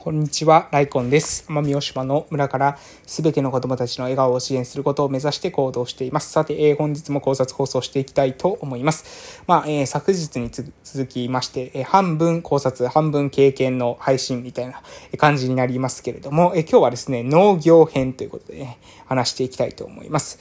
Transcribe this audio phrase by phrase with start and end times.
[0.00, 1.44] こんにちは、ライコンです。
[1.48, 6.30] 奄美大島の村からすべての子供たちの笑顔を支援することを目指して行動しています。
[6.30, 9.42] さて、えー、本日も考察放送していきたいと思います。
[9.48, 10.50] まあ、えー、昨日に
[10.84, 14.80] 続きまして、えー、半分考察、半分経験の配信みたいな
[15.18, 18.78] 感じになりますけれども、え今日はですね、農業編ということで、ね、
[19.08, 20.38] 話していきたいと思います。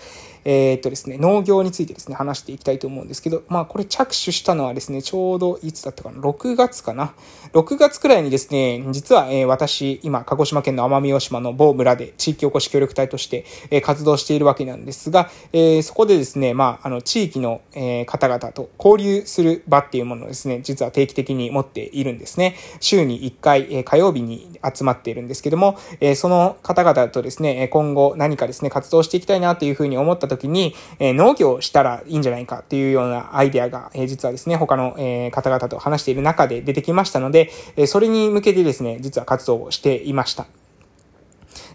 [0.50, 7.14] えー、っとですね、農業についてですね、話していきたいと思うんですけど、まあこれ着手したのはですね、ちょうどいつだったかな、6月かな
[7.51, 22.55] ？6月くらいにですね、実は、え、私、今、鹿児島県の奄美大島の某村で地域おこし協力隊として、え、活動しているわけなんですが、え、そこでですね、まあ、あの、地域の、え、方々と交流する場っていうものをですね、実は定期的に持っているんですね。
[22.79, 40.47] 週に1回、え、火曜日に集まっているんですけども、え、その方々とですね、今後何かですね、活動していきたいなというふうに思った時に、えー、農業したらいいんじゃないかっていうようなアイデアが、えー、実はですね、他の、えー、方々と話している中で出てきましたので、え、それに向けてですね、実は活動をしていました。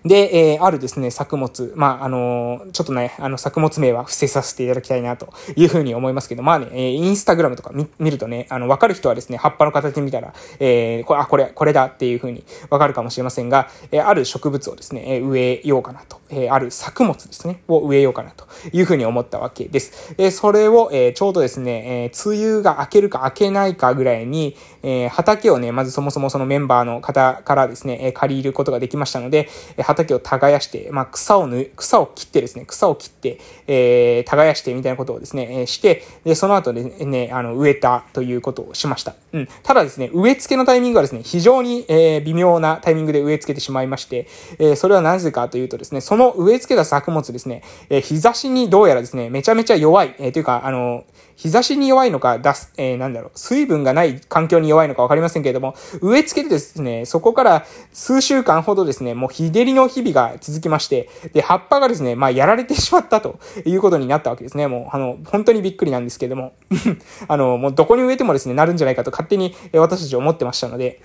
[0.05, 20.15] で、えー、あるですね、作物、まあ、あの、ちょっとね、あの、作物名は伏せさせていただきたいなというふうに思いますけど、まあね、えー、インスタグラムとか見見るとね、あの、わかる人はですね、葉っぱの形見たら、えー、これ、あ、これ、これだっていうふうにわかるかもしれませんが、えー、ある植物をですね、えー、植えようかなと、えー、ある作物ですね、を植えようかなというふうに思ったわけです。
[20.19, 39.15] え、それを、えー、ちょうどですね、えー、梅雨が明けるか明けないかぐらいに、えー、畑をね、まずそもそもそのメンバーの方からですね、えー、借りることができましたので、えー、畑を耕して、まあ、草をぬ、草を切ってですね、草を切って、えー、耕してみたいなことをですね、えー、して、で、その後でね、あの、植えたということをしました。
[39.33, 39.49] うん。
[39.63, 44.27] ただですね、植え付けのタイミングはですね、非常に、えー、微妙なタイミングで植え付けてしまいまして、
[44.59, 51.05] えー、それはなぜかというとですね、その植え付けた作物ですね、えー、日差しにどうやらですね、めちゃめちゃ弱い、えー、というか、あの、
[51.37, 64.67] 日差しに弱いのか、出す、えー、なんだろう、水分がない環境に弱いのかわかりませんけれども、植え付けてですね、そこから数週間ほどですね、もう日照りのの日々が続きまして、で、葉っぱがですね、まあ、やられてしまったということになったわけですね。
[64.67, 66.55] もう、あの、本当にびっくりなんですけども、
[67.29, 71.03] あの、もうどこに植えてもですね、なるんじゃないかと勝手に私たち思ってましたので、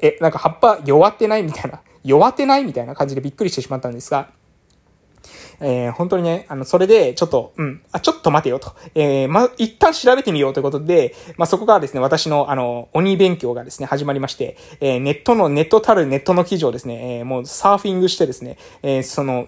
[0.00, 4.28] え、なんか葉っぱ弱ってないみたいな、弱ってないみたいな感じでびっくりしてしまったんですが、
[5.60, 8.74] えー、本当にね、あの、それで、ちょっと、うん、あ、ちょっと待てよと。
[8.94, 19.46] えー、ま、一旦調べてみようということで、まあ、そこからですね、私の、あの、鬼勉強がですね、始まりまして、えー、ネットの、ネットたるネットの記事をですね、えー、もうサーフィングしてですね、えー、その、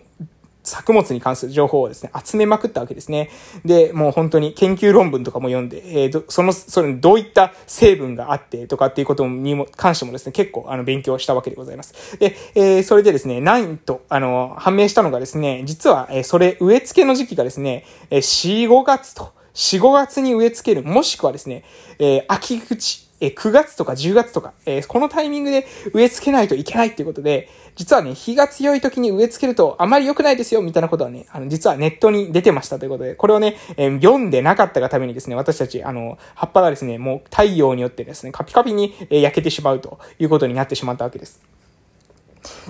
[0.67, 3.31] 作物に関する情報をですね、集めまくったわけですね。
[3.65, 12.19] で、もう本当に研究論文とかも読んで、えー、その、それにどういった成分があってとかっていうことにも、関してもですね、結構あの勉強したわけでございます。
[12.19, 21.65] で、えー、それでですね、なんと、あの、判明したのがですね、実は、えー、それ、植え付けの時期がですね、えー、4、5月と、4、5月に植え付ける、もしくはですね、
[21.99, 41.56] えー、秋口、え9月とか10月とか、え、このタイミングで植え付けないといけないっていうことで、実はね、日が強い時に植え付けるとあまり良くないですよ、みたいなことはね、あの、実はネットに出てましたということで、これをね、え、読んでなかったがためにですね、私たち、あの、葉っぱがですね、もう太陽によってですね、カピカピに焼けてしまうということになってしまったわけです。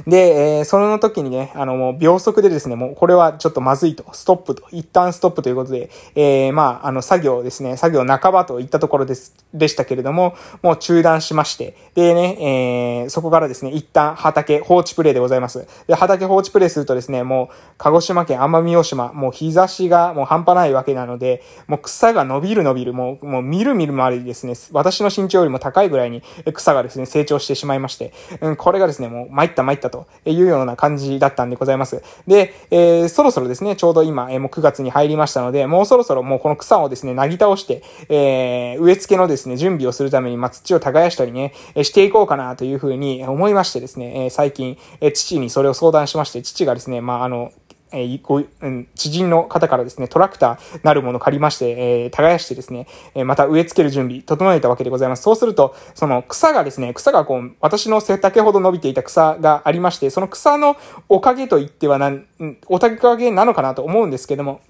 [0.06, 15.66] で、えー、その時にね、あの、もう秒速でですね、もうこれはちょっとまずいと、ストップと、一旦ストップということで、えー、まあ、あの、作業ですね、作業半ばといったところです、でしたけれども、もう中断しまして、でね、えー、そこからですね、一旦畑放置プレイでございます。
[15.86, 26.22] で、畑放置プレイするとですね、もう、鹿児島県奄美大島、もう日差しがもう半端ないわけなので、もう草が伸びる伸びる、もう、もう見る見るまでですね、私の身長よりも高いぐらいに
[26.54, 32.02] 草がですね、成長してしまいまして、うん、これがですね、もう参った参ったというような感じだったんでございます。
[32.26, 47.52] で、えー、そろそろですね、ちょうど今、えー、もう9月に入りましたので、もうそろそろもうこの草をですね、なぎ倒して、えー、植え付けのですね、準備をするために、まあ、土を耕したりね、えしていこうかなというふうに思いましてですね、え最近、え父にそれを相談しまして、父がですね、まあ、あの、
[47.92, 55.22] えー、ご、うん、知人の方からですね、トラクターなるもの借りまして、えー、耕してですね、えー、また植え付ける準備、整えたわけでございます。
[55.22, 60.76] そうすると、その草がですね、草がこう、私の背丈ほど伸びていた草がありまして、その草の
[61.08, 62.26] おかげと言ってはなん、
[62.66, 64.60] おたかげなのかなと思うんですけども、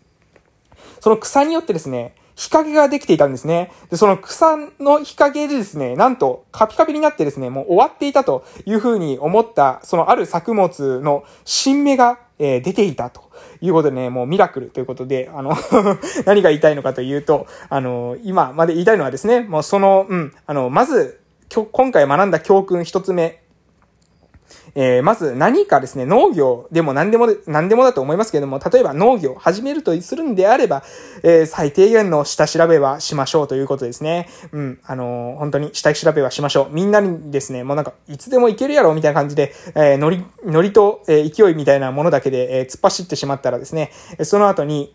[1.01, 3.73] その草によってですね、日陰ができていたんですね。
[3.91, 13.31] で、その草の日陰でですね、なんとカピカピになってですね、もう終わっていたというふうに思った、そのある作物の新芽が、えー、出ていたと
[13.61, 15.55] いうことでね、もうミラクルということで、あの
[16.27, 21.21] 何が言いたいのかというと、あの、今まで言いたいのはですね、もうその、うん、あの、まず、
[21.73, 23.41] 今回学んだ教訓一つ目
[24.77, 30.85] えー、まず何かですね、農業でも何でも、何でもだと思いますけれども、例えば農業を始めるとするんであれば、
[31.23, 34.29] えー、最低限の下調べはしましょうということですね。
[34.53, 36.75] うん、あのー、本当に下調べはしましょう。
[36.75, 43.93] みんなにですね、もうなんか、いつでもいけるやろみたいな感じで、えー、ノリ、ノリと、え、勢いみたいなものだけで、え、突っ走ってしまったらですね、
[44.25, 44.95] その後に、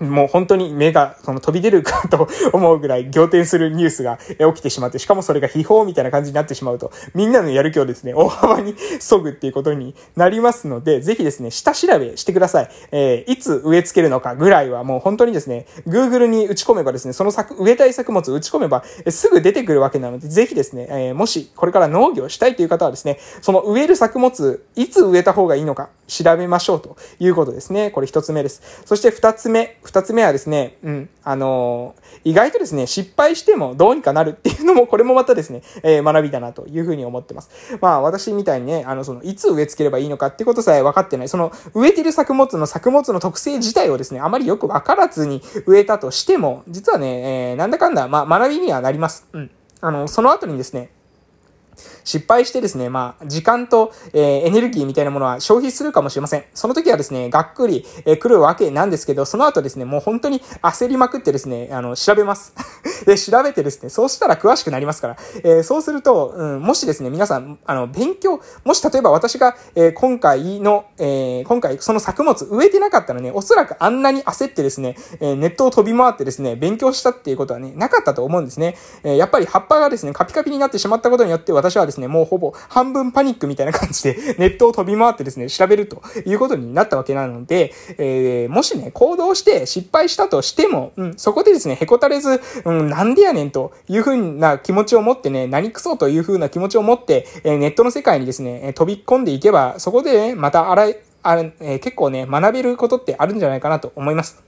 [0.00, 12.70] もう本当に目がその飛び出るかと思うぐらい仰天するニュースが起きてしまって、しかもそれが秘宝みたいな感じになってしまうと、みんなのやる気をですね、 大幅に削ぐっていうことになりますので、ぜひですね、下調べしてください。
[12.92, 27.90] えー、いつ植え付けるのかぐらいはもう本当にですね、Google に打ち込めばですね、その作、植えたい作物を打ち込めば、すぐ出てくるわけなので、ぜひですね、えー、もしこれから農業したいという方はですね、その植える作物、いつ植えた方がいいのか調べましょうということですね。
[27.90, 28.82] これ一つ目です。
[28.84, 37.50] そして二つ目、二つ目はですね、うん、あのー、意外とですね、失敗してもどうにかなるっていうのも、これもまたですね、えー、学びだなというふうに思ってます。
[37.82, 49.26] まあ、私みたいにね、あの、その、いつ植え付ければいいのかってことさえ分かってない、その、植えてる作物の作物の特性自体をですね、あまりよく分からずに植えたとしても、実はね、えー、なんだかんだ、まあ、学びにはなります。
[49.34, 49.50] うん。
[49.82, 50.88] あの、その後にですね、
[52.04, 56.44] 失敗してですね、まあ、時間と、えー、エネルギーみたいなものは消費するかもしれません。
[56.54, 62.54] その時はですね、がっくり、えー、来るわけなんですけど、その後ですね、もう本当に焦りまくってですね、あの、調べます。
[63.06, 78.76] で、調べてですね、そうしたら詳しくなりますから、えー、そうすると、うん、もしですね、皆さん、あの、勉強、もし例えば私が、えー、今回の、えー、今回その作物植えてなかったらね、おそらくあんなに焦ってですね、えー、ネットを飛び回ってですね、勉強したっていうことはね、なかったと思うんですね。
[79.02, 100.88] えー、やっぱり葉っぱがですね、カピカピになってしまったことによって、私はですね、もうほぼ半分パニックみたいな感じで ネットを飛び回ってですね、調べるということになったわけなので、えー、もしね、行動して失敗したとしても、うん、そこでですね、へこたれず、うん、なんでやねんというふうな気持ちを持ってね、何くそというふうな気持ちを持って、えー、ネットの世界にですね、飛び込んでいけば、そこで、ね、またあら、
[101.22, 104.42] あ、えー、結構ね、学べることってあるんじゃないかなと思います。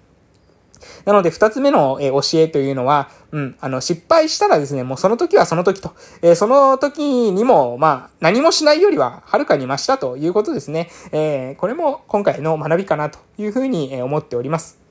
[1.05, 10.91] なので、二つ目の、え教えというのは、うん、あの、失敗したらですね、もうその時はその時と、えー、その時にも、まあ、何もしないよりは、はるかに増したということですね。
[11.13, 14.86] えー、これも今回の学びかなというふうに思っております。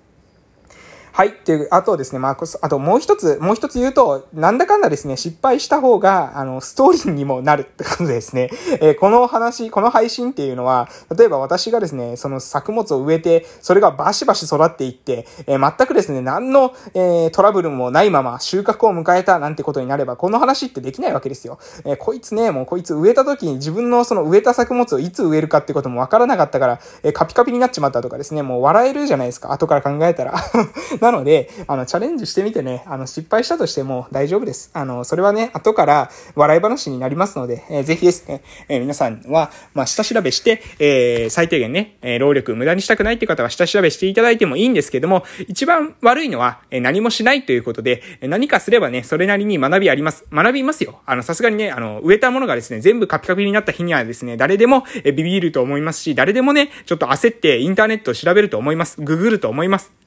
[1.15, 1.29] はい。
[1.29, 8.49] っていう、あとですね、まあ、あともう一つ、もう一つ言うと、なんだかんだですね、失敗した方が、あの、ストーリーにもなるってことですね。
[8.81, 21.59] えー、この話、この配信っていうのは、例えば私がですね、その作物を植えて、それがバシバシ育っていって、えー、全くですね、何の、えー、トラブルもないまま収穫を迎えたなんてことになれば、この話ってできないわけですよ。
[21.85, 29.53] え、こいつね、もうこいつ植えた時に自分のその植えた作物をいつ植えるかってこともわからなかったから、え、カピカピになっちまったとかですね、もう笑えるじゃないですか。
[29.53, 30.33] 後から考えたら。
[31.05, 34.71] なので、あの、チャレンジしてみてね、あの、失敗したとしても大丈夫です。
[34.73, 50.25] あの、それはね、後から笑い話になりますので、えー、ぜひですね、えー、皆さんは、まあ、下調べして、えー、最低限ね、え労力無駄にしたくないって方は下調べしていただいてもいいんですけども、一番悪いのは、え何もしないということで、何かすればね、それなりに学びあります。
[50.33, 51.01] 学びますよ。
[51.05, 58.99] あの、さすがにね、あの、植えたものがですね、全部カピカピになった日にはですね、誰でも、えビビると思いますし、誰でもね、ちょっと焦ってインターネットを調べると思います。
[59.01, 60.04] ググると思います。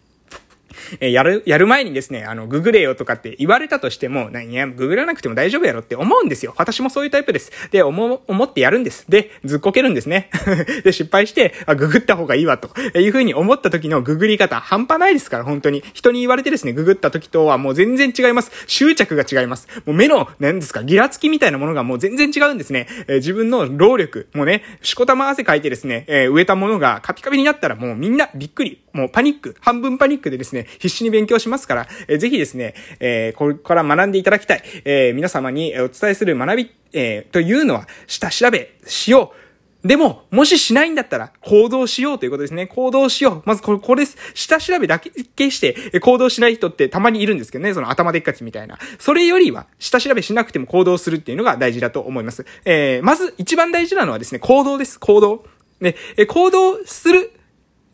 [1.00, 6.54] えやる、やる前にですね、あの、ググれよとかって言われたとしても、いや、ググらなくても大丈夫やろって思うんですよ。
[6.56, 7.52] 私もそういうタイプです。
[7.70, 9.04] で、思、思ってやるんです。
[9.08, 10.30] で、ずっこけるんですね。
[10.84, 15.82] で、失敗して、あ、ググった方がいいわ、というふうに思った時のググり方、半端ないですから、本当に。
[15.92, 18.50] 人に言われてですね、ググった時とはもう全然違います。
[18.66, 19.68] 執着が違います。
[19.86, 22.86] もう目の、何ですか、ギラつきみたいなものがもう全然違うんですね。
[23.06, 28.80] えー、自分の労力、もうね、しこたま汗かいてですね、えー、植えたものがカピカピになったらもうみんなびっくり。
[28.98, 39.48] もうパニック、半分パニックでですね、必死に勉強しますから、えー、ぜひですね、えー、これから学んでいただきたい、えー、皆様にお伝えする学び、えー、というのは、下調べしよう。
[39.86, 42.66] でも、もししないんだったら、行動しようということですね。
[42.66, 43.42] 行動しよう。
[43.44, 44.16] まずこれ、これです。
[44.34, 47.72] 下調べだけして、行動しない人ってたまにいるんですけどね。
[47.74, 48.76] その頭でっかちみたいな。
[48.98, 52.44] それよりは、下調べしなくても行動するっていうのが大事だと思います。
[52.64, 54.98] えー、まず、一番大事なのはですね、行動です。
[54.98, 55.46] 行動。
[55.80, 57.30] ね、え、行動する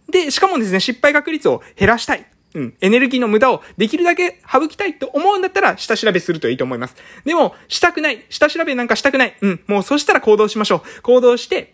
[0.09, 2.26] で、しかもですね、失敗確率を減らしたい。
[2.54, 2.75] うん。
[2.80, 6.96] エネルギーの無駄をできるだけ省きたいと思うんだったら、下調べするといいと思います。
[7.25, 8.25] でも、したくない。
[8.30, 9.37] 下調べなんかしたくない。
[9.40, 9.61] うん。
[9.66, 11.02] もうそしたら行動しましょう。
[11.02, 11.74] 行動して、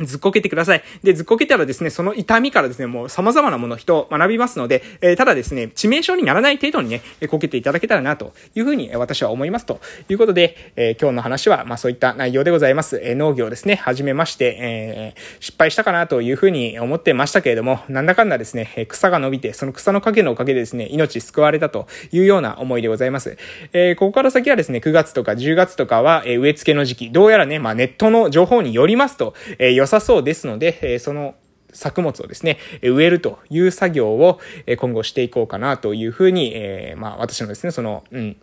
[0.00, 0.82] ずっこけてください。
[1.02, 9.66] で、ずっこけたらですね、その痛みからですね、もう様々なもの人を学びますので、えー、ただですね、致命傷にならない程度にね、えこけていただけたらな、というふうに私は思います。
[9.66, 13.00] ということで、えー、今日の話は、まあそういった内容でございます。
[13.02, 23.36] えー、農業ですね、始めまして、え、失敗したかなというふうに思ってましたけれども、なんだかんだですね、草が伸びて、その草の影のおかげでですね、命救われたというような思いでございます。
[23.74, 31.34] え、ここから先はですね、9月とか10月とかは、え、植え付けの時期、どうやらね、まあネットの情報によりますと、えー、良さそうですので、え、えその
[31.72, 34.40] 作物をですね、植えるという作業を
[34.78, 38.36] 今後していこうかなというふうに、えまあ私のですね、その、うん、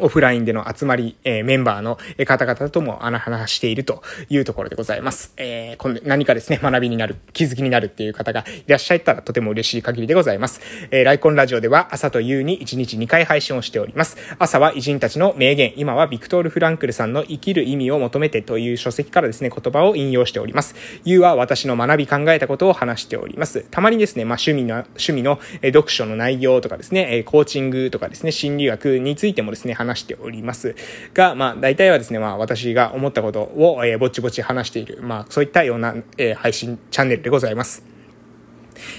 [0.00, 5.32] オフラインでの集まり、えー、メンバーの方々とも話しているというところでございます。
[5.36, 10.60] えー、今度何かですね、学びになる、気づきになるっていう方がいらっしゃったらとても嬉しい限りでございます。
[10.90, 14.16] えー、ライコンラジオでは朝と夕に1日2回配信をしております。
[14.38, 20.74] 朝は偉人たちの名言、今はビクトール・フランクルさんの生きる意味を求めてという書籍からですね、言葉を引用しております。
[21.04, 23.64] 夕は私の学び考えたことを話しております。
[23.70, 30.74] たまにですね、まあ趣味の、趣味の読書の内容とかですね、コーチングとかですね、心理学についてもですね、話しております。
[31.12, 37.84] が、まあ、大体はですね、まあ、私が思ったことを、えー、ぼちぼち話している、まあ、そういったような、えー、配信チャンネルでございます。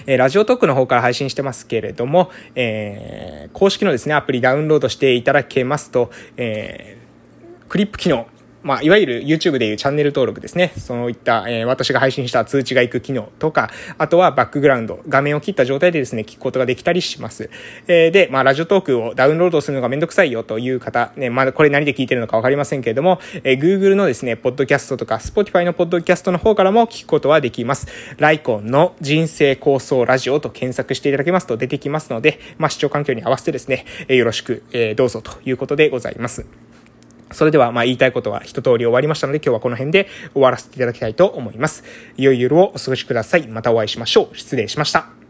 [0.06, 8.28] えー、ラジオトークの方から配信してますけれども、えー、公式のですね、アプリダウンロードしていただけますと、えー、クリップ機能、
[8.66, 10.74] まあ、いわゆる YouTube でいうチャンネル登録ですね。
[10.76, 13.70] そういった、えー、私が配信した通知が行く機能とか、
[14.00, 17.52] あとはバックグラウンド、画面を切った状態でですね、聞くことができたりします。
[17.88, 27.86] えー、で、まあ、ラジオトークをダウンロードするのがめんどくさいよという方、ね、まだこれ何で聞いてるのかわかりませんけれども、えー、Google のですね、ポッドキャストとか、Spotify のポッドキャストの方からも聞くことはできます。
[28.18, 36.75] ライコンの人生構想ラジオと検索していただけますと出てきますので、まあ、視聴環境に合わせてですね、え、よろしく、えー、どうぞということでございます。
[37.32, 41.84] それでは、まあ言いたいことは一通り終わりましたので、今日はこの辺で終わらせていただきたいと思います。
[42.18, 43.48] 良い夜をお過ごしください。
[43.48, 44.38] またお会いしましょう。
[44.38, 45.25] 失礼しました。